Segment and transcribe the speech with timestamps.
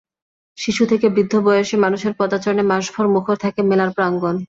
[0.57, 4.35] শিশু থেকে বৃদ্ধ বিভিন্ন বয়সী মানুষের পদচারণে মাসভর মুখর থাকে মেলার প্রাঙ্গণ।